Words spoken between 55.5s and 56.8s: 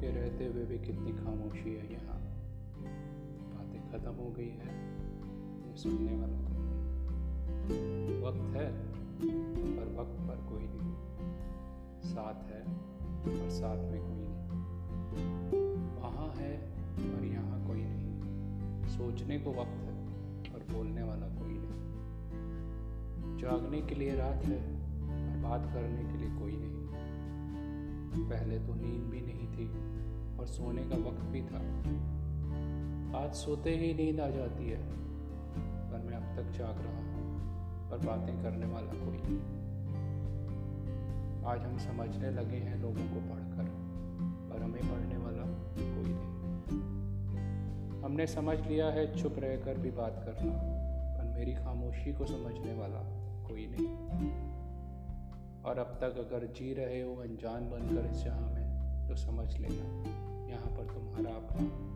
और अब तक अगर जी